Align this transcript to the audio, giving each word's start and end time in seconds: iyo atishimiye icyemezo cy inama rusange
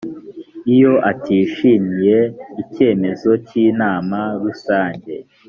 iyo 0.75 0.93
atishimiye 1.11 2.17
icyemezo 2.61 3.29
cy 3.45 3.53
inama 3.67 4.19
rusange 4.41 5.13